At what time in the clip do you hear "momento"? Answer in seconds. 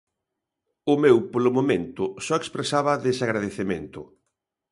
1.57-2.03